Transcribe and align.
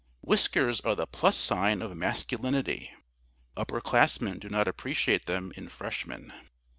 Whiskers 0.21 0.81
are 0.81 0.95
the 0.95 1.05
plus 1.05 1.37
sign 1.37 1.83
of 1.83 1.95
masculinity. 1.95 2.89
Upper 3.55 3.79
classmen 3.79 4.39
do 4.39 4.49
not 4.49 4.67
appreciate 4.67 5.27
them 5.27 5.51
in 5.55 5.69
Freshmen. 5.69 6.33